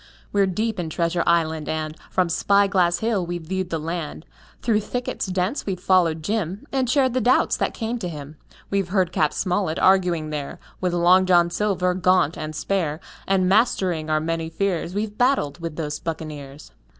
We're 0.33 0.47
deep 0.47 0.79
in 0.79 0.89
Treasure 0.89 1.21
Island, 1.27 1.69
and 1.69 1.95
From 2.09 2.27
Spy 2.27 2.65
Glass 2.65 3.01
Hill 3.05 3.23
we've 3.23 3.43
viewed 3.43 3.69
the 3.69 3.77
land; 3.77 4.25
Through 4.63 4.79
thickets 4.79 5.27
dense 5.27 5.67
we've 5.67 5.79
followed 5.79 6.23
Jim 6.23 6.65
And 6.71 6.89
shared 6.89 7.13
the 7.13 7.21
doubts 7.21 7.55
that 7.57 7.75
came 7.75 7.99
to 7.99 8.09
him. 8.09 8.37
We've 8.71 8.89
heard 8.89 9.11
Cap. 9.11 9.31
Smollett 9.31 9.77
arguing 9.77 10.31
there 10.31 10.57
With 10.79 10.93
Long 10.93 11.27
John 11.27 11.51
Silver, 11.51 11.93
gaunt 11.93 12.35
and 12.35 12.55
spare, 12.55 12.99
And 13.27 13.47
mastering 13.47 14.09
our 14.09 14.19
many 14.19 14.49
fears 14.49 14.95
We've 14.95 15.15
battled 15.15 15.59
with 15.59 15.75
those 15.75 15.99
buccaneers. 15.99 16.71